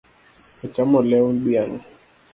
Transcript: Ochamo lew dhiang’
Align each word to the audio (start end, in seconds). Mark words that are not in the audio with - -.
Ochamo 0.65 0.97
lew 1.09 1.27
dhiang’ 1.41 1.75